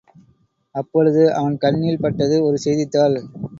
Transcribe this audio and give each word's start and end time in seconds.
அப்பொழுது 0.75 1.33
அவன் 1.33 1.57
கண்ணில் 1.57 2.01
பட்டது 2.01 2.43
ஒரு 2.43 2.57
செய்தித்தாள். 2.57 3.17